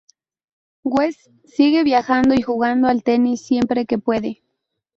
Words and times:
Wes 0.83 1.29
sigue 1.45 1.83
viajando 1.83 2.33
y 2.33 2.41
jugando 2.41 2.87
al 2.87 3.03
tenis 3.03 3.39
siempre 3.45 3.85
que 3.85 3.99
puede. 3.99 4.41